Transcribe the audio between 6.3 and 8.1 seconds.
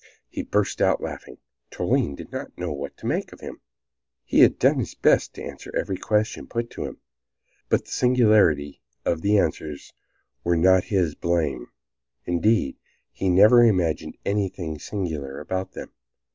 put to him. But the